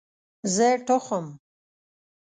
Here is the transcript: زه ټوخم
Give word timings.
زه 0.53 0.67
ټوخم 0.85 1.25